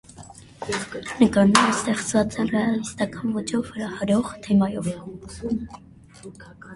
Նկարները 1.23 1.65
ստեղծված 1.73 2.37
են 2.43 2.49
ռեալիստական 2.53 3.35
ոճով 3.37 3.69
հրահրող 3.75 4.31
թեմայով։ 4.47 4.89